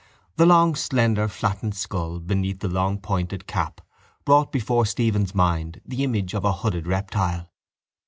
[0.37, 3.81] The long slender flattened skull beneath the long pointed cap
[4.25, 7.51] brought before Stephen's mind the image of a hooded reptile.